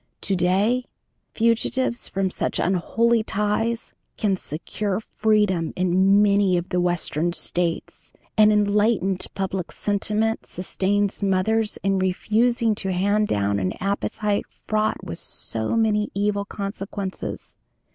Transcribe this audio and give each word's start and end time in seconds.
To 0.21 0.35
day 0.35 0.85
fugitives 1.35 2.09
from 2.09 2.31
such 2.31 2.57
unholy 2.57 3.21
ties 3.21 3.93
can 4.17 4.35
secure 4.35 4.99
freedom 4.99 5.73
in 5.75 6.23
many 6.23 6.57
of 6.57 6.69
the 6.69 6.81
Western 6.81 7.33
States, 7.33 8.11
and 8.35 8.51
enlightened 8.51 9.27
public 9.35 9.71
sentiment 9.71 10.47
sustains 10.47 11.21
mothers 11.21 11.77
in 11.83 11.99
refusing 11.99 12.73
to 12.81 12.91
hand 12.91 13.27
down 13.27 13.59
an 13.59 13.73
appetite 13.79 14.45
fraught 14.65 15.03
with 15.03 15.19
so 15.19 15.77
many 15.77 16.09
evil 16.15 16.45
consequences. 16.45 17.59